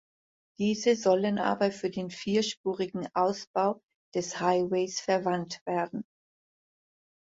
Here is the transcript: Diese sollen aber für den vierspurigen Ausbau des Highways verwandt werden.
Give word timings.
Diese 0.57 0.95
sollen 0.95 1.37
aber 1.37 1.71
für 1.71 1.91
den 1.91 2.09
vierspurigen 2.09 3.07
Ausbau 3.13 3.79
des 4.15 4.39
Highways 4.39 4.99
verwandt 4.99 5.61
werden. 5.67 6.03